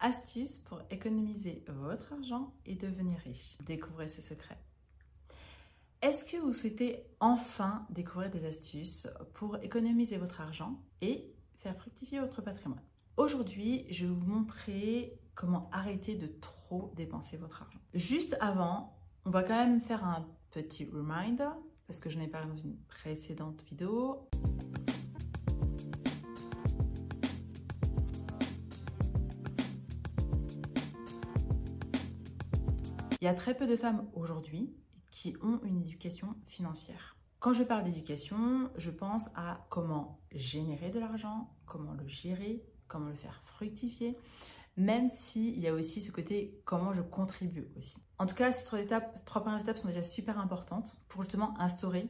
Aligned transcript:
Astuces 0.00 0.58
pour 0.58 0.80
économiser 0.90 1.64
votre 1.66 2.12
argent 2.12 2.52
et 2.66 2.76
devenir 2.76 3.18
riche. 3.18 3.56
Découvrez 3.66 4.06
ce 4.06 4.22
secret. 4.22 4.56
Est-ce 6.00 6.24
que 6.24 6.36
vous 6.36 6.52
souhaitez 6.52 7.02
enfin 7.18 7.84
découvrir 7.90 8.30
des 8.30 8.44
astuces 8.44 9.08
pour 9.34 9.56
économiser 9.56 10.16
votre 10.16 10.40
argent 10.40 10.80
et 11.00 11.34
faire 11.58 11.76
fructifier 11.76 12.20
votre 12.20 12.42
patrimoine? 12.42 12.80
Aujourd'hui, 13.16 13.86
je 13.90 14.06
vais 14.06 14.12
vous 14.12 14.24
montrer 14.24 15.18
comment 15.34 15.68
arrêter 15.72 16.14
de 16.14 16.28
trop 16.28 16.92
dépenser 16.94 17.36
votre 17.36 17.62
argent. 17.62 17.80
Juste 17.94 18.36
avant, 18.40 18.96
on 19.24 19.30
va 19.30 19.42
quand 19.42 19.56
même 19.56 19.80
faire 19.80 20.04
un 20.04 20.28
petit 20.52 20.84
reminder 20.84 21.50
parce 21.88 21.98
que 21.98 22.10
je 22.10 22.18
n'ai 22.18 22.28
parlé 22.28 22.48
dans 22.48 22.56
une 22.56 22.76
précédente 22.86 23.62
vidéo. 23.62 24.28
Il 33.20 33.24
y 33.24 33.28
a 33.28 33.34
très 33.34 33.56
peu 33.56 33.66
de 33.66 33.76
femmes 33.76 34.08
aujourd'hui 34.14 34.72
qui 35.10 35.36
ont 35.42 35.60
une 35.64 35.80
éducation 35.80 36.36
financière. 36.46 37.16
Quand 37.40 37.52
je 37.52 37.64
parle 37.64 37.84
d'éducation, 37.84 38.70
je 38.76 38.90
pense 38.90 39.28
à 39.34 39.66
comment 39.70 40.20
générer 40.32 40.90
de 40.90 41.00
l'argent, 41.00 41.50
comment 41.66 41.94
le 41.94 42.06
gérer, 42.06 42.62
comment 42.86 43.08
le 43.08 43.14
faire 43.14 43.42
fructifier, 43.44 44.16
même 44.76 45.08
s'il 45.08 45.58
y 45.58 45.66
a 45.66 45.74
aussi 45.74 46.00
ce 46.00 46.12
côté 46.12 46.60
comment 46.64 46.92
je 46.92 47.02
contribue 47.02 47.68
aussi. 47.76 47.98
En 48.18 48.26
tout 48.26 48.36
cas, 48.36 48.52
ces 48.52 48.64
trois 48.64 48.80
étapes, 48.80 49.24
trois 49.24 49.42
premières 49.42 49.60
étapes 49.60 49.78
sont 49.78 49.88
déjà 49.88 50.02
super 50.02 50.38
importantes 50.38 50.96
pour 51.08 51.22
justement 51.22 51.58
instaurer 51.60 52.08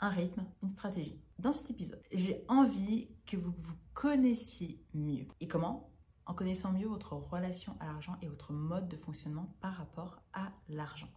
un 0.00 0.10
rythme, 0.10 0.44
une 0.62 0.70
stratégie. 0.70 1.18
Dans 1.38 1.52
cet 1.52 1.70
épisode, 1.70 2.02
j'ai 2.12 2.44
envie 2.48 3.08
que 3.26 3.38
vous 3.38 3.54
vous 3.58 3.74
connaissiez 3.94 4.78
mieux. 4.92 5.26
Et 5.40 5.48
comment 5.48 5.90
En 6.26 6.34
connaissant 6.34 6.72
mieux 6.72 6.86
votre 6.86 7.12
relation 7.12 7.76
à 7.80 7.86
l'argent 7.86 8.16
et 8.22 8.28
votre 8.28 8.52
mode 8.52 8.88
de 8.88 8.96
fonctionnement 8.96 9.54
par 9.60 9.74
rapport 9.74 10.20
à 10.32 10.50
l'argent. 10.68 11.10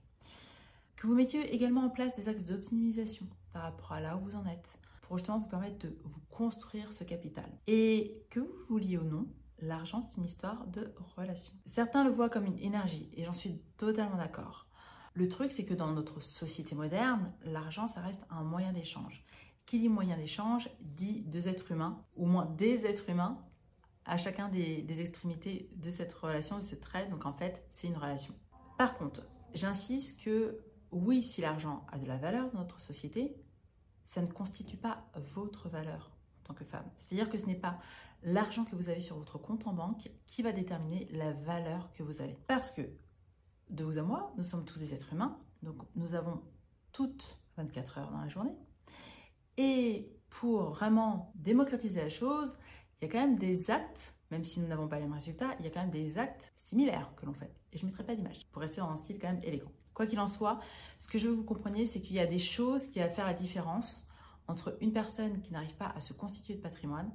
Que 0.95 1.08
vous 1.08 1.14
mettiez 1.14 1.54
également 1.54 1.86
en 1.86 1.90
place 1.90 2.16
des 2.16 2.28
axes 2.28 2.44
d'optimisation 2.44 3.28
par 3.54 3.62
rapport 3.62 3.94
à 3.94 4.02
là 4.02 4.18
où 4.18 4.22
vous 4.22 4.36
en 4.36 4.46
êtes, 4.46 4.80
pour 5.02 5.18
justement 5.18 5.40
vous 5.40 5.48
permettre 5.48 5.88
de 5.88 5.98
vous 6.04 6.22
construire 6.30 6.92
ce 6.92 7.04
capital. 7.04 7.50
Et 7.68 8.26
que 8.30 8.40
vous 8.40 8.66
vouliez 8.68 8.98
ou 8.98 9.04
non, 9.04 9.28
l'argent 9.59 10.02
c'est 10.02 10.18
une 10.18 10.26
histoire 10.26 10.68
de 10.68 10.94
relation. 11.16 11.53
Certains 11.66 12.03
le 12.03 12.09
voient 12.09 12.30
comme 12.30 12.46
une 12.46 12.59
énergie, 12.59 13.09
et 13.14 13.24
j'en 13.24 13.34
suis 13.34 13.62
totalement 13.78 14.18
d'accord. 14.18 14.68
Le 15.14 15.28
truc, 15.28 15.52
c'est 15.52 15.66
que 15.66 15.74
dans 15.74 15.92
notre 15.92 16.22
société 16.22 16.76
moderne, 16.76 17.34
l'argent, 17.44 17.88
ça 17.88 18.02
reste 18.02 18.24
un 18.30 18.44
moyen 18.44 18.72
d'échange. 18.72 19.24
Qui 19.66 19.80
dit 19.80 19.90
moyen 19.90 20.16
d'échange 20.16 20.70
dit 20.81 21.22
deux 21.22 21.48
êtres 21.48 21.72
humains, 21.72 22.03
ou 22.16 22.26
moins 22.28 22.46
des 22.46 22.86
êtres 22.86 23.09
humains, 23.09 23.38
à 24.08 24.17
chacun 24.17 24.47
des, 24.47 25.02
extrémités 25.02 25.69
de 25.75 25.89
cette 25.89 26.13
relation, 26.13 26.58
de 26.58 26.63
ce 26.63 26.75
trait. 26.75 27.08
Donc 27.09 27.25
en 27.25 27.33
fait, 27.33 27.63
c'est 27.69 27.88
une 27.88 27.97
relation. 27.97 28.33
Par 28.77 28.97
contre, 28.97 29.22
j'insiste 29.53 30.22
que 30.23 30.59
oui, 30.91 31.22
si 31.22 31.41
l'argent 31.41 31.86
a 31.91 32.00
de 32.00 32.05
la 32.05 32.17
valeur 32.17 32.50
dans 32.52 32.59
notre 32.59 32.80
société, 32.80 33.35
ça 34.05 34.22
ne 34.22 34.28
constitue 34.28 34.78
pas 34.78 35.05
votre 35.35 35.67
valeur 35.67 36.11
en 36.39 36.47
tant 36.47 36.53
que 36.53 36.63
femme. 36.63 36.89
C'est-à-dire 36.95 37.30
que 37.30 37.38
ce 37.38 37.45
n'est 37.45 37.55
pas 37.55 37.78
l'argent 38.23 38.63
que 38.63 38.75
vous 38.75 38.88
avez 38.88 39.02
sur 39.02 39.17
votre 39.17 39.38
compte 39.38 39.67
en 39.67 39.73
banque 39.73 40.09
qui 40.25 40.41
va 40.41 40.53
déterminer 40.53 41.09
la 41.11 41.33
valeur 41.33 41.91
que 41.91 42.03
vous 42.03 42.22
avez. 42.22 42.38
Parce 42.47 42.72
que, 42.72 42.81
de 43.69 43.83
vous 43.83 43.97
à 43.97 44.03
moi, 44.03 44.33
nous 44.38 44.44
sommes 44.44 44.63
tous 44.63 44.80
des 44.80 44.94
êtres 44.94 45.11
humains, 45.11 45.38
donc 45.61 45.75
nous 45.95 46.16
avons 46.16 46.41
toutes 46.94 47.38
24 47.58 47.97
heures 47.97 48.11
dans 48.11 48.22
la 48.22 48.30
journée. 48.30 48.55
Et 49.58 50.09
pour 50.30 50.69
vraiment 50.69 51.33
démocratiser 51.35 52.02
la 52.02 52.09
chose, 52.09 52.58
il 53.00 53.06
y 53.06 53.08
a 53.08 53.12
quand 53.12 53.20
même 53.20 53.38
des 53.38 53.70
actes, 53.70 54.16
même 54.31 54.44
si 54.44 54.59
nous 54.59 54.67
n'avons 54.67 54.88
pas 54.88 54.98
les 54.98 55.03
mêmes 55.03 55.14
résultats, 55.14 55.56
il 55.59 55.66
y 55.66 55.67
a 55.67 55.72
quand 55.72 55.81
même 55.81 55.92
des 55.92 56.17
actes 56.17 56.52
similaires 56.56 57.14
que 57.16 57.26
l'on 57.26 57.34
fait. 57.34 57.52
Et 57.72 57.78
je 57.78 57.86
ne 57.86 57.90
mettrai 57.90 58.03
pas 58.03 58.16
d'image, 58.16 58.45
pour 58.52 58.62
rester 58.62 58.81
dans 58.81 58.90
un 58.90 58.98
style 58.98 59.20
quand 59.20 59.31
même 59.31 59.44
élégant. 59.44 59.72
Quoi 59.94 60.08
qu'il 60.08 60.20
en 60.20 60.28
soit, 60.28 60.59
ce 61.00 61.08
que 61.08 61.18
je 61.18 61.28
veux 61.28 61.34
que 61.34 61.40
vous 61.40 61.45
compreniez, 61.45 61.86
c'est 61.86 62.02
qu'il 62.02 62.16
y 62.16 62.20
a 62.20 62.25
des 62.25 62.40
choses 62.40 62.88
qui 62.88 63.00
vont 63.00 63.09
faire 63.09 63.25
la 63.25 63.34
différence 63.34 64.08
entre 64.47 64.78
une 64.81 64.94
personne 64.94 65.41
qui 65.41 65.52
n'arrive 65.52 65.75
pas 65.75 65.94
à 65.96 66.02
se 66.02 66.13
constituer 66.13 66.56
de 66.56 66.62
patrimoine 66.62 67.12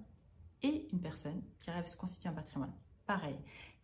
et 0.62 0.88
une 0.92 1.00
personne 1.00 1.42
qui 1.60 1.70
arrive 1.70 1.84
à 1.84 1.86
se 1.86 1.96
constituer 1.96 2.28
un 2.28 2.34
patrimoine. 2.34 2.72
Pareil, 3.06 3.36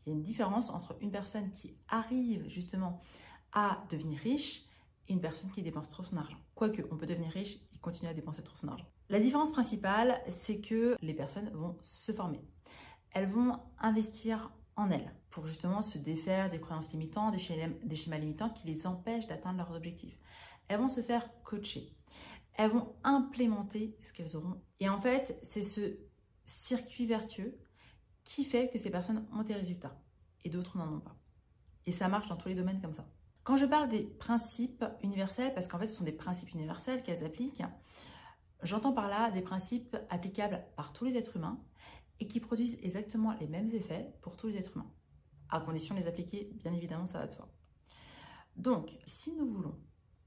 il 0.06 0.10
y 0.10 0.12
a 0.12 0.14
une 0.14 0.22
différence 0.22 0.70
entre 0.70 0.96
une 1.00 1.10
personne 1.10 1.50
qui 1.52 1.76
arrive 1.88 2.48
justement 2.48 3.00
à 3.52 3.84
devenir 3.90 4.18
riche 4.18 4.64
et 5.08 5.12
une 5.12 5.20
personne 5.20 5.50
qui 5.50 5.62
dépense 5.62 5.88
trop 5.88 6.02
son 6.02 6.16
argent. 6.16 6.38
Quoique, 6.54 6.82
on 6.90 6.96
peut 6.96 7.06
devenir 7.06 7.32
riche 7.32 7.56
et 7.74 7.78
continuer 7.78 8.10
à 8.10 8.14
dépenser 8.14 8.42
trop 8.42 8.56
son 8.56 8.68
argent. 8.68 8.86
La 9.10 9.20
différence 9.20 9.52
principale, 9.52 10.20
c'est 10.28 10.60
que 10.60 10.96
les 11.00 11.14
personnes 11.14 11.50
vont 11.54 11.76
se 11.80 12.12
former. 12.12 12.42
Elles 13.12 13.30
vont 13.30 13.58
investir 13.78 14.52
en 14.76 14.90
elles 14.90 15.14
pour 15.30 15.46
justement 15.46 15.80
se 15.80 15.96
défaire 15.96 16.50
des 16.50 16.60
croyances 16.60 16.92
limitantes, 16.92 17.32
des 17.32 17.38
schémas, 17.38 18.18
limitants 18.18 18.50
qui 18.50 18.66
les 18.66 18.86
empêchent 18.86 19.26
d'atteindre 19.26 19.58
leurs 19.58 19.74
objectifs. 19.74 20.18
Elles 20.68 20.78
vont 20.78 20.88
se 20.90 21.00
faire 21.00 21.28
coacher. 21.42 21.94
Elles 22.54 22.70
vont 22.70 22.94
implémenter 23.02 23.96
ce 24.02 24.12
qu'elles 24.12 24.36
auront. 24.36 24.60
Et 24.80 24.88
en 24.88 25.00
fait, 25.00 25.38
c'est 25.42 25.62
ce 25.62 25.96
circuit 26.44 27.06
vertueux 27.06 27.58
qui 28.24 28.44
fait 28.44 28.68
que 28.68 28.78
ces 28.78 28.90
personnes 28.90 29.26
ont 29.32 29.42
des 29.42 29.54
résultats 29.54 29.98
et 30.44 30.50
d'autres 30.50 30.76
n'en 30.76 30.92
ont 30.92 31.00
pas. 31.00 31.16
Et 31.86 31.92
ça 31.92 32.08
marche 32.08 32.28
dans 32.28 32.36
tous 32.36 32.48
les 32.48 32.54
domaines 32.54 32.82
comme 32.82 32.92
ça. 32.92 33.06
Quand 33.42 33.56
je 33.56 33.64
parle 33.64 33.88
des 33.88 34.02
principes 34.02 34.84
universels, 35.02 35.54
parce 35.54 35.68
qu'en 35.68 35.78
fait 35.78 35.86
ce 35.86 35.94
sont 35.94 36.04
des 36.04 36.12
principes 36.12 36.52
universels 36.52 37.02
qu'elles 37.02 37.24
appliquent, 37.24 37.62
j'entends 38.62 38.92
par 38.92 39.08
là 39.08 39.30
des 39.30 39.42
principes 39.42 39.96
applicables 40.10 40.64
par 40.76 40.92
tous 40.92 41.04
les 41.04 41.16
êtres 41.16 41.36
humains 41.36 41.60
et 42.20 42.26
qui 42.28 42.40
produisent 42.40 42.78
exactement 42.82 43.34
les 43.40 43.46
mêmes 43.46 43.70
effets 43.70 44.12
pour 44.22 44.36
tous 44.36 44.48
les 44.48 44.56
êtres 44.56 44.76
humains. 44.76 44.90
À 45.50 45.60
condition 45.60 45.94
de 45.94 46.00
les 46.00 46.06
appliquer, 46.06 46.50
bien 46.54 46.72
évidemment, 46.72 47.06
ça 47.06 47.18
va 47.18 47.26
de 47.26 47.32
soi. 47.32 47.48
Donc, 48.56 48.90
si 49.06 49.32
nous 49.32 49.46
voulons, 49.46 49.78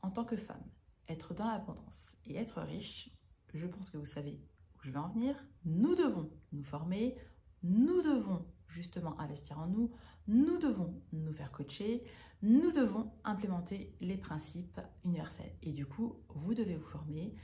en 0.01 0.09
tant 0.09 0.25
que 0.25 0.37
femme, 0.37 0.63
être 1.07 1.33
dans 1.33 1.45
l'abondance 1.45 2.15
et 2.25 2.37
être 2.37 2.61
riche, 2.61 3.09
je 3.53 3.67
pense 3.67 3.89
que 3.89 3.97
vous 3.97 4.05
savez 4.05 4.41
où 4.75 4.79
je 4.83 4.91
vais 4.91 4.99
en 4.99 5.09
venir. 5.09 5.35
Nous 5.65 5.95
devons 5.95 6.31
nous 6.53 6.63
former, 6.63 7.17
nous 7.63 8.01
devons 8.01 8.45
justement 8.67 9.19
investir 9.19 9.59
en 9.59 9.67
nous, 9.67 9.91
nous 10.27 10.57
devons 10.57 11.01
nous 11.11 11.33
faire 11.33 11.51
coacher, 11.51 12.03
nous 12.41 12.71
devons 12.71 13.11
implémenter 13.23 13.93
les 13.99 14.17
principes 14.17 14.79
universels. 15.03 15.53
Et 15.61 15.73
du 15.73 15.85
coup, 15.85 16.15
vous 16.29 16.53
devez 16.53 16.77
vous 16.77 16.87
former, 16.87 17.35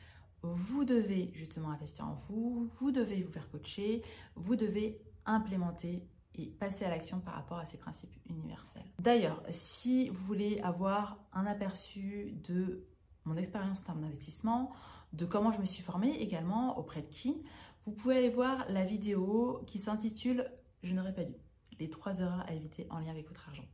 vous 0.41 0.85
devez 0.85 1.31
justement 1.33 1.71
investir 1.71 2.05
en 2.05 2.13
vous, 2.29 2.69
vous 2.79 2.91
devez 2.91 3.23
vous 3.23 3.31
faire 3.31 3.49
coacher, 3.49 4.03
vous 4.35 4.55
devez 4.55 5.01
implémenter 5.25 6.07
et 6.35 6.45
passer 6.45 6.85
à 6.85 6.89
l'action 6.89 7.19
par 7.19 7.33
rapport 7.33 7.57
à 7.57 7.65
ces 7.65 7.77
principes 7.77 8.15
universels. 8.29 8.85
D'ailleurs, 8.99 9.41
si 9.49 10.09
vous 10.09 10.23
voulez 10.25 10.59
avoir 10.61 11.17
un 11.33 11.45
aperçu 11.45 12.33
de 12.47 12.85
mon 13.25 13.35
expérience 13.35 13.81
en 13.81 13.85
termes 13.85 14.01
d'investissement, 14.01 14.71
de 15.13 15.25
comment 15.25 15.51
je 15.51 15.59
me 15.59 15.65
suis 15.65 15.83
formée 15.83 16.21
également, 16.21 16.77
auprès 16.77 17.01
de 17.01 17.07
qui, 17.07 17.43
vous 17.85 17.91
pouvez 17.91 18.17
aller 18.17 18.29
voir 18.29 18.65
la 18.69 18.85
vidéo 18.85 19.61
qui 19.65 19.79
s'intitule 19.79 20.49
Je 20.83 20.93
n'aurais 20.93 21.13
pas 21.13 21.23
dû, 21.23 21.33
les 21.79 21.89
trois 21.89 22.19
erreurs 22.19 22.45
à 22.47 22.53
éviter 22.53 22.85
en 22.89 22.99
lien 22.99 23.11
avec 23.11 23.27
votre 23.27 23.47
argent. 23.47 23.65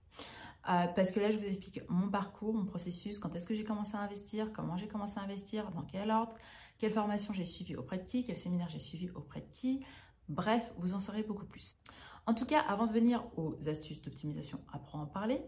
Euh, 0.69 0.88
parce 0.88 1.12
que 1.12 1.19
là, 1.19 1.31
je 1.31 1.38
vous 1.38 1.46
explique 1.46 1.81
mon 1.90 2.09
parcours, 2.09 2.53
mon 2.53 2.66
processus, 2.66 3.19
quand 3.19 3.35
est-ce 3.35 3.46
que 3.46 3.53
j'ai 3.53 3.66
commencé 3.66 3.96
à 3.96 4.00
investir, 4.00 4.53
comment 4.53 4.78
j'ai 4.78 4.88
commencé 4.88 5.19
à 5.19 5.24
investir, 5.24 5.72
dans 5.72 5.84
quel 5.84 6.09
ordre, 6.09 6.34
quelle 6.78 6.91
formation 6.91 7.34
j'ai 7.34 7.46
suivi 7.46 7.75
auprès 7.75 7.97
de 7.97 8.03
qui, 8.03 8.24
quel 8.24 8.38
séminaire 8.38 8.69
j'ai 8.69 8.79
suivi 8.79 9.09
auprès 9.09 9.41
de 9.41 9.50
qui. 9.52 9.85
Bref, 10.29 10.73
vous 10.78 10.94
en 10.94 11.00
saurez 11.00 11.23
beaucoup 11.23 11.46
plus. 11.46 11.78
En 12.25 12.34
tout 12.34 12.46
cas, 12.46 12.62
avant 12.62 12.88
de 12.88 12.94
venir 12.94 13.25
aux 13.38 13.57
astuces 13.68 14.02
d'optimisation 14.02 14.62
à 14.72 14.79
en 14.94 15.06
parler, 15.06 15.41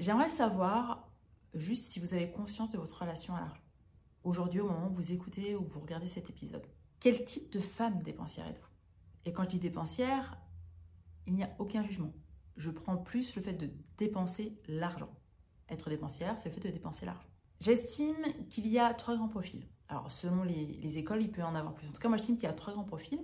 j'aimerais 0.00 0.28
savoir 0.28 1.08
juste 1.54 1.92
si 1.92 2.00
vous 2.00 2.12
avez 2.12 2.30
conscience 2.32 2.70
de 2.70 2.78
votre 2.78 3.00
relation 3.00 3.34
à 3.36 3.40
l'argent. 3.40 3.62
Aujourd'hui, 4.24 4.58
au 4.60 4.68
moment 4.68 4.88
où 4.88 4.94
vous 4.94 5.12
écoutez 5.12 5.54
ou 5.54 5.64
vous 5.64 5.78
regardez 5.78 6.08
cet 6.08 6.28
épisode, 6.28 6.66
quel 6.98 7.24
type 7.24 7.52
de 7.52 7.60
femme 7.60 8.02
dépensière 8.02 8.48
êtes-vous? 8.48 8.66
Et 9.24 9.32
quand 9.32 9.44
je 9.44 9.50
dis 9.50 9.60
dépensière, 9.60 10.36
il 11.28 11.34
n'y 11.34 11.44
a 11.44 11.54
aucun 11.60 11.84
jugement 11.84 12.12
je 12.56 12.70
prends 12.70 12.96
plus 12.96 13.34
le 13.36 13.42
fait 13.42 13.52
de 13.52 13.70
dépenser 13.98 14.58
l'argent. 14.68 15.10
Être 15.68 15.90
dépensière, 15.90 16.38
c'est 16.38 16.48
le 16.48 16.54
fait 16.54 16.68
de 16.68 16.72
dépenser 16.72 17.06
l'argent. 17.06 17.28
J'estime 17.60 18.16
qu'il 18.50 18.66
y 18.66 18.78
a 18.78 18.92
trois 18.94 19.16
grands 19.16 19.28
profils. 19.28 19.66
Alors, 19.88 20.10
selon 20.10 20.42
les, 20.42 20.98
écoles, 20.98 21.22
il 21.22 21.30
peut 21.30 21.42
en 21.42 21.54
avoir 21.54 21.74
plus. 21.74 21.88
En 21.88 21.92
tout 21.92 22.00
cas, 22.00 22.08
moi, 22.08 22.16
j'estime 22.16 22.36
qu'il 22.36 22.44
y 22.44 22.50
a 22.50 22.54
trois 22.54 22.72
grands 22.72 22.84
profils. 22.84 23.20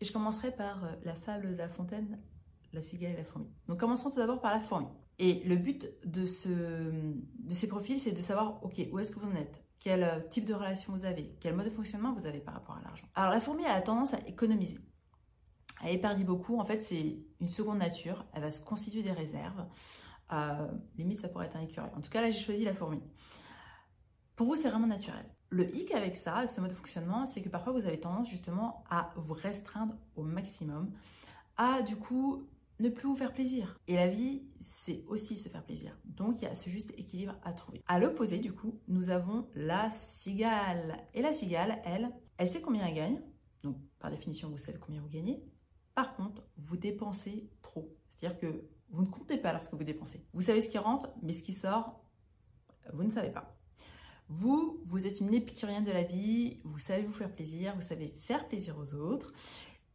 Et 0.00 0.04
je 0.04 0.12
commencerai 0.12 0.50
par 0.50 0.84
euh, 0.84 0.92
la 1.04 1.14
fable 1.14 1.52
de 1.52 1.56
la 1.56 1.68
fontaine, 1.68 2.18
la 2.74 2.82
cigale 2.82 3.12
et 3.12 3.16
la 3.16 3.24
fourmi. 3.24 3.48
Donc, 3.66 3.80
commençons 3.80 4.10
tout 4.10 4.18
d'abord 4.18 4.40
par 4.40 4.52
la 4.52 4.60
fourmi. 4.60 4.88
Et 5.18 5.42
le 5.44 5.56
but 5.56 5.88
de, 6.04 6.26
ce, 6.26 6.48
de 6.48 7.54
ces 7.54 7.66
profils, 7.66 7.98
c'est 7.98 8.12
de 8.12 8.20
savoir, 8.20 8.62
OK, 8.62 8.74
où 8.92 8.98
est-ce 8.98 9.10
que 9.10 9.18
vous 9.18 9.30
en 9.30 9.36
êtes? 9.36 9.64
Quel 9.80 10.02
euh, 10.02 10.20
type 10.30 10.44
de 10.44 10.52
relation 10.52 10.92
vous 10.92 11.06
avez? 11.06 11.34
Quel 11.40 11.54
mode 11.54 11.66
de 11.66 11.70
fonctionnement 11.70 12.12
vous 12.12 12.26
avez 12.26 12.40
par 12.40 12.54
rapport 12.54 12.76
à 12.76 12.82
l'argent? 12.82 13.06
Alors, 13.14 13.30
la 13.30 13.40
fourmi, 13.40 13.62
elle 13.64 13.70
a 13.70 13.80
tendance 13.80 14.12
à 14.12 14.20
économiser. 14.26 14.78
Elle 15.84 15.96
épargne 15.96 16.24
beaucoup. 16.24 16.58
En 16.58 16.64
fait, 16.64 16.82
c'est 16.82 17.18
une 17.40 17.48
seconde 17.48 17.78
nature. 17.78 18.24
Elle 18.32 18.42
va 18.42 18.50
se 18.50 18.60
constituer 18.60 19.02
des 19.02 19.12
réserves. 19.12 19.66
Euh, 20.32 20.68
limite, 20.96 21.20
ça 21.20 21.28
pourrait 21.28 21.46
être 21.46 21.56
un 21.56 21.62
écureuil. 21.62 21.90
En 21.96 22.00
tout 22.00 22.10
cas, 22.10 22.20
là, 22.20 22.30
j'ai 22.30 22.40
choisi 22.40 22.64
la 22.64 22.74
fourmi. 22.74 23.02
Pour 24.34 24.46
vous, 24.46 24.56
c'est 24.56 24.68
vraiment 24.68 24.86
naturel. 24.86 25.24
Le 25.48 25.74
hic 25.74 25.92
avec 25.92 26.16
ça, 26.16 26.36
avec 26.36 26.50
ce 26.50 26.60
mode 26.60 26.70
de 26.70 26.76
fonctionnement, 26.76 27.26
c'est 27.26 27.40
que 27.40 27.48
parfois, 27.48 27.72
vous 27.72 27.86
avez 27.86 28.00
tendance 28.00 28.28
justement 28.28 28.84
à 28.90 29.12
vous 29.16 29.34
restreindre 29.34 29.94
au 30.16 30.22
maximum, 30.22 30.92
à 31.56 31.82
du 31.82 31.96
coup 31.96 32.48
ne 32.80 32.88
plus 32.88 33.06
vous 33.06 33.16
faire 33.16 33.32
plaisir. 33.32 33.78
Et 33.86 33.94
la 33.94 34.08
vie, 34.08 34.42
c'est 34.60 35.04
aussi 35.06 35.36
se 35.36 35.48
faire 35.48 35.64
plaisir. 35.64 35.96
Donc 36.04 36.42
il 36.42 36.44
y 36.44 36.48
a 36.48 36.54
ce 36.54 36.68
juste 36.68 36.92
équilibre 36.98 37.34
à 37.42 37.52
trouver. 37.52 37.82
À 37.86 37.98
l'opposé, 37.98 38.38
du 38.38 38.52
coup, 38.52 38.80
nous 38.88 39.08
avons 39.08 39.48
la 39.54 39.90
cigale. 39.92 40.98
Et 41.14 41.22
la 41.22 41.32
cigale, 41.32 41.80
elle, 41.84 42.10
elle 42.36 42.48
sait 42.48 42.60
combien 42.60 42.86
elle 42.86 42.94
gagne. 42.94 43.20
Donc 43.62 43.76
par 43.98 44.10
définition, 44.10 44.50
vous 44.50 44.58
savez 44.58 44.78
combien 44.78 45.00
vous 45.00 45.08
gagnez. 45.08 45.42
Par 45.96 46.14
contre, 46.14 46.42
vous 46.58 46.76
dépensez 46.76 47.48
trop. 47.62 47.90
C'est-à-dire 48.10 48.38
que 48.38 48.68
vous 48.90 49.02
ne 49.02 49.08
comptez 49.08 49.38
pas 49.38 49.54
lorsque 49.54 49.72
vous 49.72 49.82
dépensez. 49.82 50.22
Vous 50.34 50.42
savez 50.42 50.60
ce 50.60 50.68
qui 50.68 50.76
rentre, 50.76 51.08
mais 51.22 51.32
ce 51.32 51.42
qui 51.42 51.54
sort, 51.54 52.04
vous 52.92 53.02
ne 53.02 53.10
savez 53.10 53.30
pas. 53.30 53.56
Vous, 54.28 54.82
vous 54.84 55.06
êtes 55.06 55.20
une 55.20 55.32
épicurienne 55.32 55.84
de 55.84 55.92
la 55.92 56.02
vie, 56.02 56.60
vous 56.64 56.78
savez 56.78 57.02
vous 57.02 57.14
faire 57.14 57.34
plaisir, 57.34 57.74
vous 57.74 57.80
savez 57.80 58.14
faire 58.20 58.46
plaisir 58.46 58.76
aux 58.78 58.94
autres. 58.94 59.32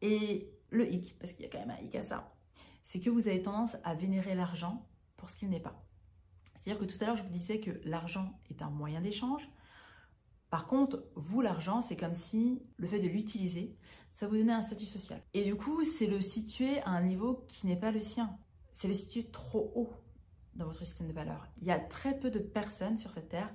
Et 0.01 0.49
le 0.71 0.91
hic, 0.91 1.15
parce 1.19 1.33
qu'il 1.33 1.45
y 1.45 1.47
a 1.47 1.51
quand 1.51 1.59
même 1.59 1.77
un 1.77 1.83
hic 1.83 1.93
à 1.93 2.01
ça, 2.01 2.33
c'est 2.83 2.99
que 2.99 3.11
vous 3.11 3.27
avez 3.27 3.43
tendance 3.43 3.77
à 3.83 3.93
vénérer 3.93 4.33
l'argent 4.33 4.89
pour 5.17 5.29
ce 5.29 5.35
qu'il 5.35 5.49
n'est 5.49 5.59
pas. 5.59 5.85
C'est-à-dire 6.55 6.79
que 6.79 6.91
tout 6.91 6.97
à 7.03 7.05
l'heure, 7.05 7.17
je 7.17 7.23
vous 7.23 7.29
disais 7.29 7.59
que 7.59 7.79
l'argent 7.83 8.39
est 8.49 8.63
un 8.63 8.71
moyen 8.71 9.01
d'échange. 9.01 9.47
Par 10.51 10.67
contre, 10.67 11.05
vous, 11.15 11.39
l'argent, 11.39 11.81
c'est 11.81 11.95
comme 11.95 12.13
si 12.13 12.61
le 12.75 12.85
fait 12.85 12.99
de 12.99 13.07
l'utiliser, 13.07 13.73
ça 14.09 14.27
vous 14.27 14.35
donnait 14.35 14.51
un 14.51 14.61
statut 14.61 14.85
social. 14.85 15.23
Et 15.33 15.45
du 15.45 15.55
coup, 15.55 15.81
c'est 15.85 16.07
le 16.07 16.19
situer 16.19 16.81
à 16.81 16.89
un 16.89 17.01
niveau 17.01 17.45
qui 17.47 17.67
n'est 17.67 17.79
pas 17.79 17.89
le 17.89 18.01
sien. 18.01 18.37
C'est 18.73 18.89
le 18.89 18.93
situer 18.93 19.23
trop 19.23 19.71
haut 19.75 19.93
dans 20.55 20.65
votre 20.65 20.83
système 20.83 21.07
de 21.07 21.13
valeurs. 21.13 21.47
Il 21.61 21.67
y 21.67 21.71
a 21.71 21.79
très 21.79 22.19
peu 22.19 22.29
de 22.29 22.39
personnes 22.39 22.97
sur 22.97 23.11
cette 23.11 23.29
terre 23.29 23.49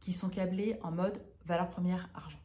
qui 0.00 0.12
sont 0.12 0.28
câblées 0.28 0.78
en 0.82 0.92
mode 0.92 1.24
valeur 1.46 1.70
première 1.70 2.10
argent. 2.14 2.38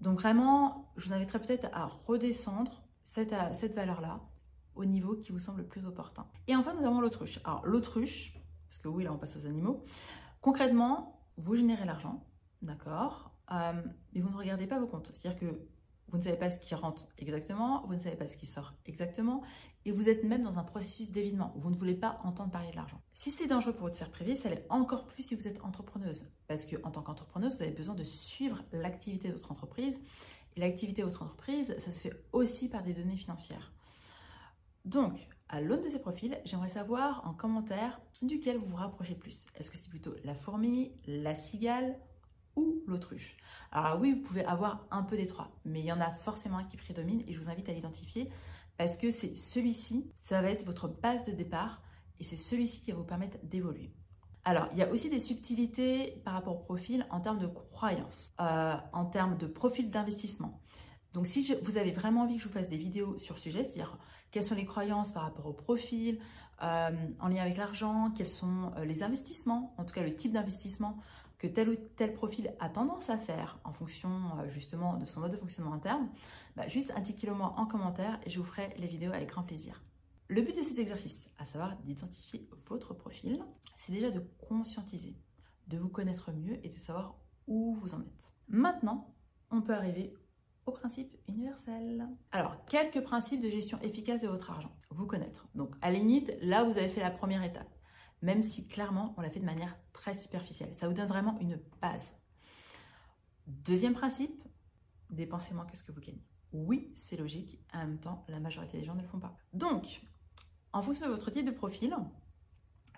Donc 0.00 0.18
vraiment, 0.18 0.90
je 0.96 1.06
vous 1.06 1.12
inviterai 1.12 1.40
peut-être 1.40 1.68
à 1.74 1.84
redescendre 2.06 2.82
cette, 3.04 3.34
cette 3.52 3.74
valeur-là 3.74 4.20
au 4.74 4.86
niveau 4.86 5.16
qui 5.16 5.32
vous 5.32 5.38
semble 5.38 5.58
le 5.58 5.66
plus 5.66 5.84
opportun. 5.84 6.26
Et 6.48 6.56
enfin, 6.56 6.72
nous 6.72 6.86
avons 6.86 7.02
l'autruche. 7.02 7.40
Alors, 7.44 7.66
l'autruche, 7.66 8.40
parce 8.70 8.78
que 8.78 8.88
oui, 8.88 9.04
là, 9.04 9.12
on 9.12 9.18
passe 9.18 9.36
aux 9.36 9.46
animaux. 9.46 9.84
Concrètement, 10.40 11.20
vous 11.36 11.56
générez 11.56 11.84
l'argent, 11.84 12.24
d'accord 12.66 13.32
euh, 13.52 13.72
Mais 14.12 14.20
vous 14.20 14.30
ne 14.30 14.36
regardez 14.36 14.66
pas 14.66 14.78
vos 14.78 14.86
comptes. 14.86 15.10
C'est-à-dire 15.12 15.38
que 15.38 15.66
vous 16.08 16.18
ne 16.18 16.22
savez 16.22 16.36
pas 16.36 16.50
ce 16.50 16.58
qui 16.60 16.74
rentre 16.74 17.06
exactement, 17.18 17.84
vous 17.86 17.94
ne 17.94 17.98
savez 17.98 18.16
pas 18.16 18.28
ce 18.28 18.36
qui 18.36 18.46
sort 18.46 18.74
exactement, 18.86 19.42
et 19.84 19.92
vous 19.92 20.08
êtes 20.08 20.24
même 20.24 20.42
dans 20.42 20.58
un 20.58 20.64
processus 20.64 21.10
d'évitement. 21.10 21.52
Vous 21.56 21.70
ne 21.70 21.76
voulez 21.76 21.94
pas 21.94 22.20
entendre 22.22 22.50
parler 22.50 22.70
de 22.70 22.76
l'argent. 22.76 23.00
Si 23.14 23.30
c'est 23.30 23.46
dangereux 23.46 23.72
pour 23.72 23.82
votre 23.82 23.96
sphère 23.96 24.10
privée, 24.10 24.36
ça 24.36 24.48
l'est 24.48 24.66
encore 24.68 25.06
plus 25.06 25.22
si 25.24 25.34
vous 25.34 25.48
êtes 25.48 25.62
entrepreneuse. 25.64 26.28
Parce 26.46 26.64
qu'en 26.64 26.90
tant 26.90 27.02
qu'entrepreneuse, 27.02 27.56
vous 27.56 27.62
avez 27.62 27.72
besoin 27.72 27.94
de 27.94 28.04
suivre 28.04 28.62
l'activité 28.72 29.28
de 29.28 29.32
votre 29.32 29.50
entreprise. 29.50 29.98
Et 30.56 30.60
l'activité 30.60 31.02
de 31.02 31.06
votre 31.06 31.22
entreprise, 31.22 31.74
ça 31.78 31.90
se 31.90 31.98
fait 31.98 32.12
aussi 32.32 32.68
par 32.68 32.82
des 32.82 32.94
données 32.94 33.16
financières. 33.16 33.72
Donc, 34.84 35.28
à 35.48 35.60
l'aune 35.60 35.80
de 35.80 35.88
ces 35.88 35.98
profils, 35.98 36.38
j'aimerais 36.44 36.68
savoir 36.68 37.26
en 37.26 37.34
commentaire 37.34 38.00
duquel 38.22 38.56
vous 38.56 38.66
vous 38.66 38.76
rapprochez 38.76 39.14
plus. 39.14 39.46
Est-ce 39.56 39.70
que 39.70 39.76
c'est 39.76 39.90
plutôt 39.90 40.14
la 40.24 40.34
fourmi, 40.34 40.92
la 41.06 41.34
cigale 41.34 41.98
l'autruche 42.86 43.36
Alors 43.72 44.00
oui, 44.00 44.12
vous 44.12 44.20
pouvez 44.20 44.44
avoir 44.44 44.86
un 44.90 45.02
peu 45.02 45.16
des 45.16 45.26
trois, 45.26 45.50
mais 45.64 45.80
il 45.80 45.86
y 45.86 45.92
en 45.92 46.00
a 46.00 46.10
forcément 46.10 46.58
un 46.58 46.64
qui 46.64 46.76
prédomine 46.76 47.22
et 47.26 47.32
je 47.32 47.40
vous 47.40 47.50
invite 47.50 47.68
à 47.68 47.72
l'identifier 47.72 48.30
parce 48.76 48.96
que 48.96 49.10
c'est 49.10 49.36
celui-ci, 49.36 50.10
ça 50.16 50.42
va 50.42 50.50
être 50.50 50.64
votre 50.64 50.88
base 50.88 51.24
de 51.24 51.32
départ 51.32 51.82
et 52.20 52.24
c'est 52.24 52.36
celui-ci 52.36 52.80
qui 52.82 52.92
va 52.92 52.98
vous 52.98 53.04
permettre 53.04 53.38
d'évoluer. 53.42 53.92
Alors, 54.44 54.68
il 54.72 54.78
y 54.78 54.82
a 54.82 54.90
aussi 54.90 55.10
des 55.10 55.18
subtilités 55.18 56.22
par 56.24 56.34
rapport 56.34 56.54
au 56.54 56.60
profil 56.60 57.04
en 57.10 57.20
termes 57.20 57.38
de 57.38 57.48
croyances, 57.48 58.32
euh, 58.40 58.74
en 58.92 59.04
termes 59.04 59.36
de 59.36 59.46
profil 59.46 59.90
d'investissement. 59.90 60.60
Donc, 61.14 61.26
si 61.26 61.52
vous 61.62 61.78
avez 61.78 61.90
vraiment 61.90 62.22
envie 62.22 62.36
que 62.36 62.42
je 62.42 62.48
vous 62.48 62.54
fasse 62.54 62.68
des 62.68 62.76
vidéos 62.76 63.18
sur 63.18 63.38
ce 63.38 63.44
sujet, 63.44 63.64
c'est-à-dire 63.64 63.98
quelles 64.30 64.44
sont 64.44 64.54
les 64.54 64.66
croyances 64.66 65.12
par 65.12 65.24
rapport 65.24 65.46
au 65.46 65.52
profil, 65.52 66.20
euh, 66.62 66.90
en 67.20 67.28
lien 67.28 67.42
avec 67.42 67.56
l'argent, 67.56 68.12
quels 68.16 68.28
sont 68.28 68.72
euh, 68.76 68.84
les 68.84 69.02
investissements, 69.02 69.74
en 69.78 69.84
tout 69.84 69.94
cas 69.94 70.02
le 70.02 70.14
type 70.14 70.32
d'investissement 70.32 70.96
que 71.38 71.46
tel 71.46 71.68
ou 71.68 71.76
tel 71.96 72.12
profil 72.14 72.54
a 72.60 72.68
tendance 72.68 73.10
à 73.10 73.18
faire 73.18 73.58
en 73.64 73.72
fonction 73.72 74.10
euh, 74.38 74.48
justement 74.50 74.96
de 74.96 75.06
son 75.06 75.20
mode 75.20 75.32
de 75.32 75.36
fonctionnement 75.36 75.74
interne, 75.74 76.08
bah, 76.56 76.68
juste 76.68 76.92
indiquez-le-moi 76.96 77.54
en 77.56 77.66
commentaire 77.66 78.18
et 78.24 78.30
je 78.30 78.38
vous 78.38 78.46
ferai 78.46 78.74
les 78.78 78.88
vidéos 78.88 79.12
avec 79.12 79.28
grand 79.28 79.42
plaisir. 79.42 79.82
Le 80.28 80.42
but 80.42 80.56
de 80.56 80.62
cet 80.62 80.78
exercice, 80.78 81.30
à 81.38 81.44
savoir 81.44 81.76
d'identifier 81.76 82.48
votre 82.68 82.94
profil, 82.94 83.44
c'est 83.76 83.92
déjà 83.92 84.10
de 84.10 84.20
conscientiser, 84.48 85.16
de 85.68 85.78
vous 85.78 85.88
connaître 85.88 86.32
mieux 86.32 86.58
et 86.64 86.68
de 86.68 86.78
savoir 86.78 87.16
où 87.46 87.74
vous 87.74 87.94
en 87.94 88.00
êtes. 88.00 88.34
Maintenant, 88.48 89.14
on 89.50 89.62
peut 89.62 89.74
arriver 89.74 90.14
au 90.66 90.72
principe 90.72 91.16
universel. 91.28 92.08
Alors, 92.32 92.64
quelques 92.66 93.02
principes 93.02 93.40
de 93.40 93.48
gestion 93.48 93.78
efficace 93.82 94.22
de 94.22 94.28
votre 94.28 94.50
argent. 94.50 94.72
Vous 94.90 95.06
connaître. 95.06 95.46
Donc, 95.54 95.74
à 95.80 95.90
la 95.90 95.98
limite, 95.98 96.32
là, 96.42 96.64
vous 96.64 96.76
avez 96.76 96.88
fait 96.88 97.00
la 97.00 97.10
première 97.10 97.44
étape. 97.44 97.75
Même 98.22 98.42
si, 98.42 98.66
clairement, 98.66 99.14
on 99.16 99.20
l'a 99.20 99.30
fait 99.30 99.40
de 99.40 99.44
manière 99.44 99.76
très 99.92 100.18
superficielle. 100.18 100.74
Ça 100.74 100.88
vous 100.88 100.94
donne 100.94 101.08
vraiment 101.08 101.38
une 101.40 101.60
base. 101.80 102.14
Deuxième 103.46 103.94
principe, 103.94 104.42
dépensez 105.10 105.54
moins 105.54 105.66
que 105.66 105.76
ce 105.76 105.82
que 105.82 105.92
vous 105.92 106.00
gagnez. 106.00 106.24
Oui, 106.52 106.92
c'est 106.96 107.16
logique. 107.16 107.60
En 107.72 107.78
même 107.78 107.98
temps, 107.98 108.24
la 108.28 108.40
majorité 108.40 108.78
des 108.78 108.84
gens 108.84 108.94
ne 108.94 109.02
le 109.02 109.08
font 109.08 109.20
pas. 109.20 109.36
Donc, 109.52 110.02
en 110.72 110.82
fonction 110.82 111.06
de 111.06 111.12
votre 111.12 111.30
type 111.30 111.46
de 111.46 111.50
profil, 111.50 111.96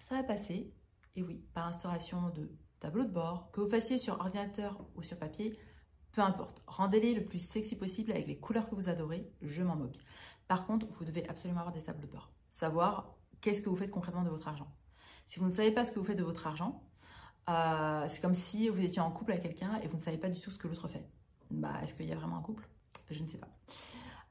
ça 0.00 0.14
va 0.16 0.22
passer, 0.22 0.72
et 1.16 1.22
oui, 1.22 1.44
par 1.52 1.66
instauration 1.66 2.30
de 2.30 2.50
tableau 2.80 3.04
de 3.04 3.10
bord, 3.10 3.50
que 3.50 3.60
vous 3.60 3.68
fassiez 3.68 3.98
sur 3.98 4.20
ordinateur 4.20 4.86
ou 4.94 5.02
sur 5.02 5.18
papier, 5.18 5.58
peu 6.12 6.22
importe, 6.22 6.62
rendez-les 6.66 7.14
le 7.14 7.24
plus 7.24 7.38
sexy 7.38 7.76
possible 7.76 8.12
avec 8.12 8.26
les 8.26 8.38
couleurs 8.38 8.68
que 8.68 8.74
vous 8.74 8.88
adorez, 8.88 9.30
je 9.42 9.62
m'en 9.62 9.76
moque. 9.76 9.98
Par 10.46 10.66
contre, 10.66 10.86
vous 10.86 11.04
devez 11.04 11.28
absolument 11.28 11.60
avoir 11.60 11.74
des 11.74 11.82
tableaux 11.82 12.06
de 12.06 12.12
bord. 12.12 12.32
Savoir 12.48 13.14
qu'est-ce 13.40 13.60
que 13.60 13.68
vous 13.68 13.76
faites 13.76 13.90
concrètement 13.90 14.22
de 14.22 14.30
votre 14.30 14.48
argent. 14.48 14.72
Si 15.28 15.38
vous 15.38 15.46
ne 15.46 15.52
savez 15.52 15.70
pas 15.70 15.84
ce 15.84 15.92
que 15.92 16.00
vous 16.00 16.04
faites 16.04 16.18
de 16.18 16.24
votre 16.24 16.46
argent, 16.46 16.82
euh, 17.48 18.06
c'est 18.08 18.20
comme 18.20 18.34
si 18.34 18.68
vous 18.68 18.82
étiez 18.82 19.00
en 19.00 19.10
couple 19.10 19.32
avec 19.32 19.44
quelqu'un 19.44 19.78
et 19.82 19.86
vous 19.86 19.96
ne 19.96 20.02
savez 20.02 20.18
pas 20.18 20.28
du 20.28 20.40
tout 20.40 20.50
ce 20.50 20.58
que 20.58 20.66
l'autre 20.66 20.88
fait. 20.88 21.04
Bah, 21.50 21.74
est-ce 21.82 21.94
qu'il 21.94 22.06
y 22.06 22.12
a 22.12 22.16
vraiment 22.16 22.38
un 22.38 22.42
couple? 22.42 22.68
Je 23.10 23.22
ne 23.22 23.28
sais 23.28 23.38
pas. 23.38 23.48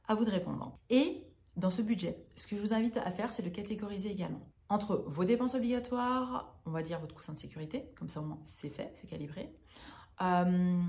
À 0.07 0.15
vous 0.15 0.25
de 0.25 0.31
répondre. 0.31 0.77
Et 0.89 1.23
dans 1.55 1.69
ce 1.69 1.81
budget, 1.81 2.21
ce 2.35 2.45
que 2.45 2.57
je 2.57 2.61
vous 2.61 2.73
invite 2.73 2.97
à 2.97 3.11
faire, 3.11 3.31
c'est 3.31 3.43
de 3.43 3.49
catégoriser 3.49 4.11
également 4.11 4.41
entre 4.69 5.03
vos 5.07 5.23
dépenses 5.23 5.55
obligatoires, 5.55 6.53
on 6.65 6.71
va 6.71 6.83
dire 6.83 6.99
votre 6.99 7.15
coussin 7.15 7.33
de 7.33 7.39
sécurité, 7.39 7.89
comme 7.97 8.09
ça 8.09 8.19
au 8.19 8.23
moins 8.23 8.39
c'est 8.43 8.69
fait, 8.69 8.91
c'est 8.95 9.07
calibré, 9.07 9.53
euh, 10.21 10.81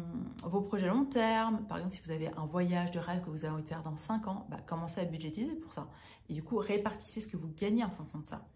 vos 0.42 0.62
projets 0.62 0.88
long 0.88 1.04
terme, 1.04 1.64
par 1.66 1.78
exemple 1.78 1.94
si 1.94 2.02
vous 2.02 2.10
avez 2.10 2.28
un 2.36 2.46
voyage 2.46 2.90
de 2.90 2.98
rêve 2.98 3.22
que 3.22 3.30
vous 3.30 3.44
avez 3.44 3.54
envie 3.54 3.62
de 3.62 3.68
faire 3.68 3.82
dans 3.82 3.96
5 3.96 4.26
ans, 4.26 4.46
bah, 4.50 4.56
commencez 4.66 5.00
à 5.00 5.04
budgétiser 5.04 5.54
pour 5.56 5.72
ça. 5.72 5.88
Et 6.28 6.34
du 6.34 6.42
coup, 6.42 6.56
répartissez 6.56 7.20
ce 7.20 7.28
que 7.28 7.36
vous 7.36 7.48
gagnez 7.48 7.84
en 7.84 7.90
fonction 7.90 8.18
de 8.18 8.26
ça. 8.26 8.46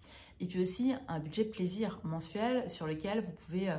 Et 0.43 0.47
puis 0.47 0.61
aussi 0.61 0.93
un 1.09 1.21
budget 1.21 1.45
plaisir 1.45 2.01
mensuel 2.03 2.69
sur 2.69 2.87
lequel 2.87 3.21
vous 3.21 3.33
pouvez 3.33 3.71
euh, 3.71 3.77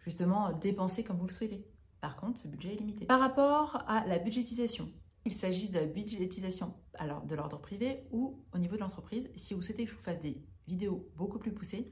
justement 0.00 0.52
dépenser 0.52 1.04
comme 1.04 1.18
vous 1.18 1.26
le 1.26 1.32
souhaitez. 1.32 1.66
Par 2.00 2.16
contre, 2.16 2.38
ce 2.38 2.48
budget 2.48 2.72
est 2.72 2.76
limité. 2.76 3.04
Par 3.04 3.20
rapport 3.20 3.82
à 3.86 4.06
la 4.06 4.18
budgétisation, 4.18 4.88
il 5.26 5.34
s'agit 5.34 5.68
de 5.68 5.78
la 5.78 5.86
budgétisation 5.86 6.74
alors 6.94 7.22
de 7.22 7.34
l'ordre 7.34 7.58
privé 7.58 8.06
ou 8.12 8.38
au 8.54 8.58
niveau 8.58 8.76
de 8.76 8.80
l'entreprise. 8.80 9.28
Si 9.36 9.54
vous 9.54 9.60
souhaitez 9.60 9.84
que 9.84 9.90
je 9.90 9.96
vous 9.96 10.02
fasse 10.02 10.20
des 10.20 10.40
vidéos 10.66 11.08
beaucoup 11.16 11.38
plus 11.38 11.52
poussées, 11.52 11.90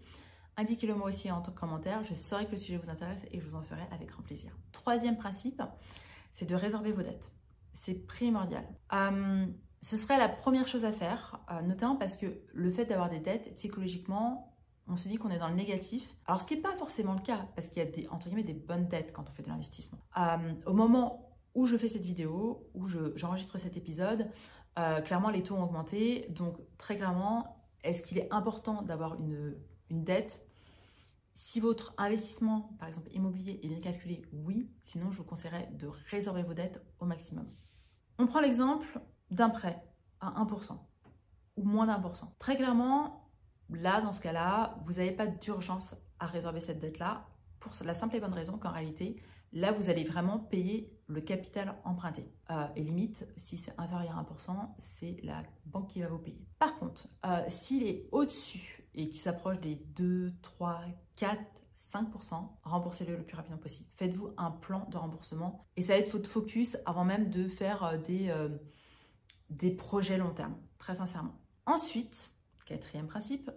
Indiquez-le 0.56 0.94
moi 0.94 1.08
aussi 1.08 1.30
en 1.30 1.40
commentaire, 1.40 2.04
je 2.04 2.12
saurai 2.12 2.44
que 2.44 2.50
le 2.50 2.56
sujet 2.58 2.76
vous 2.76 2.90
intéresse 2.90 3.24
et 3.30 3.40
je 3.40 3.46
vous 3.46 3.54
en 3.54 3.62
ferai 3.62 3.82
avec 3.90 4.08
grand 4.08 4.22
plaisir. 4.22 4.52
Troisième 4.70 5.16
principe, 5.16 5.62
c'est 6.32 6.44
de 6.44 6.54
résorber 6.54 6.92
vos 6.92 7.02
dettes. 7.02 7.32
C'est 7.72 7.94
primordial. 7.94 8.66
Euh, 8.92 9.46
ce 9.82 9.96
serait 9.96 10.18
la 10.18 10.28
première 10.28 10.66
chose 10.66 10.84
à 10.84 10.92
faire, 10.92 11.40
euh, 11.50 11.60
notamment 11.62 11.96
parce 11.96 12.16
que 12.16 12.26
le 12.52 12.70
fait 12.70 12.86
d'avoir 12.86 13.10
des 13.10 13.18
dettes, 13.18 13.54
psychologiquement, 13.56 14.56
on 14.88 14.96
se 14.96 15.08
dit 15.08 15.16
qu'on 15.16 15.30
est 15.30 15.38
dans 15.38 15.48
le 15.48 15.54
négatif. 15.54 16.16
Alors, 16.26 16.40
ce 16.40 16.46
qui 16.46 16.56
n'est 16.56 16.62
pas 16.62 16.74
forcément 16.76 17.14
le 17.14 17.20
cas, 17.20 17.46
parce 17.54 17.68
qu'il 17.68 17.82
y 17.82 17.86
a 17.86 17.90
des, 17.90 18.08
entre 18.08 18.28
guillemets, 18.28 18.42
des 18.42 18.54
bonnes 18.54 18.88
dettes 18.88 19.12
quand 19.12 19.28
on 19.28 19.32
fait 19.32 19.42
de 19.42 19.48
l'investissement. 19.48 19.98
Euh, 20.16 20.54
au 20.66 20.72
moment 20.72 21.36
où 21.54 21.66
je 21.66 21.76
fais 21.76 21.88
cette 21.88 22.04
vidéo, 22.04 22.68
où 22.74 22.86
j'enregistre 23.14 23.58
cet 23.58 23.76
épisode, 23.76 24.30
clairement, 25.04 25.28
les 25.28 25.42
taux 25.42 25.54
ont 25.54 25.64
augmenté. 25.64 26.26
Donc, 26.30 26.56
très 26.78 26.96
clairement, 26.96 27.62
est-ce 27.84 28.00
qu'il 28.02 28.16
est 28.16 28.32
important 28.32 28.80
d'avoir 28.80 29.20
une 29.20 29.54
une 29.92 30.04
dette? 30.04 30.44
Si 31.34 31.60
votre 31.60 31.94
investissement, 31.96 32.74
par 32.78 32.88
exemple 32.88 33.10
immobilier, 33.12 33.60
est 33.62 33.68
bien 33.68 33.80
calculé, 33.80 34.22
oui. 34.32 34.70
Sinon, 34.80 35.10
je 35.10 35.18
vous 35.18 35.24
conseillerais 35.24 35.68
de 35.72 35.86
réserver 36.10 36.42
vos 36.42 36.54
dettes 36.54 36.82
au 36.98 37.04
maximum. 37.04 37.46
On 38.18 38.26
prend 38.26 38.40
l'exemple 38.40 39.00
d'un 39.32 39.50
prêt 39.50 39.82
à 40.20 40.30
1% 40.44 40.78
ou 41.56 41.64
moins 41.64 41.86
d'un 41.86 41.98
pour 41.98 42.16
cent. 42.16 42.34
Très 42.38 42.56
clairement, 42.56 43.28
là, 43.70 44.00
dans 44.00 44.12
ce 44.12 44.20
cas-là, 44.20 44.78
vous 44.84 44.94
n'avez 44.94 45.12
pas 45.12 45.26
d'urgence 45.26 45.94
à 46.18 46.26
réserver 46.26 46.60
cette 46.60 46.78
dette-là 46.78 47.26
pour 47.60 47.72
la 47.84 47.94
simple 47.94 48.16
et 48.16 48.20
bonne 48.20 48.34
raison 48.34 48.58
qu'en 48.58 48.72
réalité, 48.72 49.20
là, 49.52 49.72
vous 49.72 49.90
allez 49.90 50.04
vraiment 50.04 50.38
payer 50.38 50.92
le 51.06 51.20
capital 51.20 51.76
emprunté. 51.84 52.30
Euh, 52.50 52.66
et 52.76 52.82
limite, 52.82 53.26
si 53.36 53.58
c'est 53.58 53.72
inférieur 53.78 54.18
à 54.18 54.22
1%, 54.22 54.74
c'est 54.78 55.16
la 55.22 55.42
banque 55.66 55.88
qui 55.88 56.00
va 56.00 56.08
vous 56.08 56.18
payer. 56.18 56.46
Par 56.58 56.78
contre, 56.78 57.08
euh, 57.26 57.42
s'il 57.48 57.84
est 57.84 58.08
au-dessus 58.12 58.84
et 58.94 59.08
qui 59.08 59.18
s'approche 59.18 59.60
des 59.60 59.76
2, 59.76 60.32
3, 60.42 60.80
4, 61.16 61.40
5%, 61.92 62.48
remboursez-le 62.62 63.16
le 63.16 63.24
plus 63.24 63.36
rapidement 63.36 63.58
possible. 63.58 63.88
Faites-vous 63.96 64.32
un 64.38 64.50
plan 64.50 64.88
de 64.90 64.96
remboursement 64.96 65.66
et 65.76 65.82
ça 65.82 65.92
va 65.94 65.98
être 65.98 66.10
votre 66.10 66.30
focus 66.30 66.76
avant 66.86 67.04
même 67.04 67.30
de 67.30 67.48
faire 67.48 67.84
euh, 67.84 67.98
des, 67.98 68.30
des 69.52 69.70
projets 69.70 70.18
long 70.18 70.32
terme, 70.32 70.56
très 70.78 70.94
sincèrement. 70.96 71.38
Ensuite, 71.66 72.32
quatrième 72.66 73.06
principe, 73.06 73.50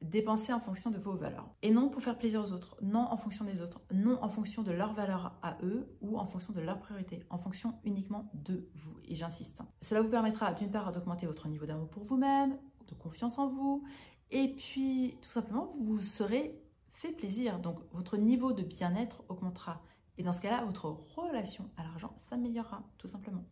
dépenser 0.00 0.52
en 0.52 0.60
fonction 0.60 0.90
de 0.90 0.98
vos 0.98 1.14
valeurs. 1.14 1.48
Et 1.62 1.70
non 1.70 1.88
pour 1.88 2.02
faire 2.02 2.18
plaisir 2.18 2.42
aux 2.42 2.52
autres, 2.52 2.76
non 2.82 3.06
en 3.10 3.16
fonction 3.16 3.44
des 3.44 3.60
autres, 3.60 3.80
non 3.92 4.18
en 4.22 4.28
fonction 4.28 4.62
de 4.62 4.72
leurs 4.72 4.94
valeurs 4.94 5.38
à 5.42 5.58
eux 5.62 5.96
ou 6.00 6.18
en 6.18 6.26
fonction 6.26 6.52
de 6.52 6.60
leurs 6.60 6.80
priorités, 6.80 7.24
en 7.30 7.38
fonction 7.38 7.78
uniquement 7.84 8.30
de 8.34 8.68
vous. 8.74 8.96
Et 9.04 9.14
j'insiste. 9.14 9.62
Cela 9.80 10.02
vous 10.02 10.08
permettra 10.08 10.52
d'une 10.54 10.70
part 10.70 10.90
d'augmenter 10.90 11.26
votre 11.26 11.48
niveau 11.48 11.66
d'amour 11.66 11.88
pour 11.88 12.04
vous-même, 12.04 12.58
de 12.88 12.94
confiance 12.94 13.38
en 13.38 13.46
vous, 13.48 13.84
et 14.30 14.54
puis 14.54 15.16
tout 15.22 15.28
simplement 15.28 15.74
vous 15.78 16.00
serez 16.00 16.60
fait 16.92 17.12
plaisir. 17.12 17.60
Donc 17.60 17.78
votre 17.92 18.16
niveau 18.16 18.52
de 18.52 18.62
bien-être 18.62 19.22
augmentera. 19.28 19.82
Et 20.18 20.22
dans 20.22 20.32
ce 20.32 20.40
cas-là, 20.40 20.64
votre 20.64 20.86
relation 21.16 21.70
à 21.76 21.84
l'argent 21.84 22.14
s'améliorera, 22.16 22.82
tout 22.98 23.06
simplement. 23.06 23.44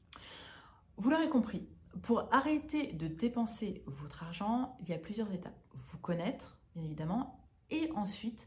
Vous 0.97 1.09
l'aurez 1.09 1.31
compris, 1.31 1.67
pour 2.03 2.33
arrêter 2.33 2.93
de 2.93 3.07
dépenser 3.07 3.83
votre 3.87 4.23
argent, 4.23 4.77
il 4.81 4.89
y 4.89 4.93
a 4.93 4.99
plusieurs 4.99 5.33
étapes. 5.33 5.59
Vous 5.75 5.99
connaître, 5.99 6.59
bien 6.75 6.85
évidemment, 6.85 7.45
et 7.71 7.91
ensuite 7.95 8.47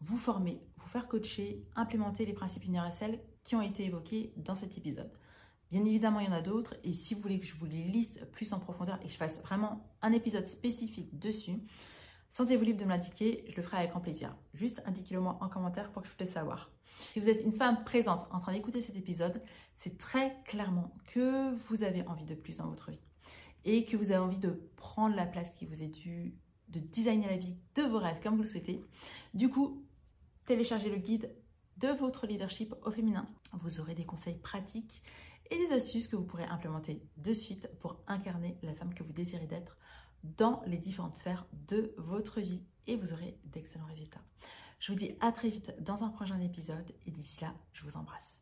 vous 0.00 0.16
former, 0.16 0.62
vous 0.76 0.88
faire 0.88 1.08
coacher, 1.08 1.66
implémenter 1.76 2.24
les 2.24 2.32
principes 2.32 2.64
universels 2.64 3.20
qui 3.44 3.54
ont 3.54 3.62
été 3.62 3.84
évoqués 3.84 4.32
dans 4.36 4.54
cet 4.54 4.78
épisode. 4.78 5.12
Bien 5.70 5.84
évidemment, 5.84 6.20
il 6.20 6.26
y 6.26 6.28
en 6.28 6.32
a 6.32 6.42
d'autres, 6.42 6.74
et 6.82 6.92
si 6.92 7.14
vous 7.14 7.20
voulez 7.20 7.38
que 7.38 7.46
je 7.46 7.54
vous 7.54 7.66
les 7.66 7.84
liste 7.84 8.24
plus 8.32 8.52
en 8.52 8.58
profondeur 8.58 8.98
et 9.02 9.06
que 9.06 9.12
je 9.12 9.16
fasse 9.16 9.40
vraiment 9.42 9.88
un 10.02 10.12
épisode 10.12 10.46
spécifique 10.46 11.18
dessus, 11.18 11.60
sentez-vous 12.30 12.64
libre 12.64 12.80
de 12.80 12.84
me 12.84 12.90
l'indiquer, 12.90 13.44
je 13.48 13.56
le 13.56 13.62
ferai 13.62 13.78
avec 13.78 13.90
grand 13.90 14.00
plaisir. 14.00 14.34
Juste 14.54 14.82
indiquez-le 14.86 15.20
moi 15.20 15.38
en 15.40 15.48
commentaire 15.48 15.90
pour 15.90 16.02
que 16.02 16.08
je 16.08 16.14
puisse 16.14 16.28
le 16.28 16.34
savoir. 16.34 16.70
Si 17.12 17.20
vous 17.20 17.28
êtes 17.28 17.42
une 17.42 17.52
femme 17.52 17.84
présente 17.84 18.26
en 18.30 18.40
train 18.40 18.52
d'écouter 18.52 18.82
cet 18.82 18.96
épisode, 18.96 19.40
c'est 19.76 19.98
très 19.98 20.36
clairement 20.44 20.94
que 21.08 21.54
vous 21.54 21.82
avez 21.82 22.06
envie 22.06 22.24
de 22.24 22.34
plus 22.34 22.58
dans 22.58 22.68
votre 22.68 22.90
vie 22.90 23.00
et 23.64 23.84
que 23.84 23.96
vous 23.96 24.04
avez 24.04 24.18
envie 24.18 24.38
de 24.38 24.70
prendre 24.76 25.16
la 25.16 25.26
place 25.26 25.52
qui 25.54 25.66
vous 25.66 25.82
est 25.82 25.88
due, 25.88 26.34
de 26.68 26.80
designer 26.80 27.28
la 27.28 27.36
vie 27.36 27.56
de 27.74 27.82
vos 27.82 27.98
rêves 27.98 28.20
comme 28.22 28.36
vous 28.36 28.42
le 28.42 28.48
souhaitez. 28.48 28.84
Du 29.34 29.48
coup, 29.48 29.84
téléchargez 30.46 30.90
le 30.90 30.96
guide 30.96 31.34
de 31.78 31.88
votre 31.88 32.26
leadership 32.26 32.74
au 32.82 32.90
féminin. 32.90 33.26
Vous 33.52 33.80
aurez 33.80 33.94
des 33.94 34.04
conseils 34.04 34.38
pratiques 34.38 35.02
et 35.50 35.58
des 35.58 35.72
astuces 35.72 36.08
que 36.08 36.16
vous 36.16 36.24
pourrez 36.24 36.44
implémenter 36.44 37.02
de 37.16 37.32
suite 37.32 37.68
pour 37.80 38.02
incarner 38.06 38.58
la 38.62 38.74
femme 38.74 38.94
que 38.94 39.02
vous 39.02 39.12
désirez 39.12 39.46
d'être 39.46 39.76
dans 40.24 40.62
les 40.66 40.78
différentes 40.78 41.16
sphères 41.16 41.46
de 41.68 41.94
votre 41.98 42.40
vie 42.40 42.62
et 42.86 42.96
vous 42.96 43.12
aurez 43.12 43.38
d'excellents 43.44 43.86
résultats. 43.86 44.22
Je 44.78 44.92
vous 44.92 44.98
dis 44.98 45.16
à 45.20 45.32
très 45.32 45.50
vite 45.50 45.72
dans 45.80 46.04
un 46.04 46.08
prochain 46.08 46.40
épisode 46.40 46.92
et 47.06 47.10
d'ici 47.10 47.40
là, 47.42 47.54
je 47.72 47.84
vous 47.84 47.96
embrasse. 47.96 48.39